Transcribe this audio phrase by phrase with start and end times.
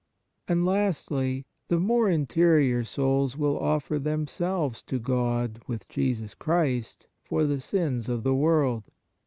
[0.47, 7.43] And, lastly, the more interior souls will offer themselves to God with Jesus Christ for
[7.45, 8.85] the sins of the world.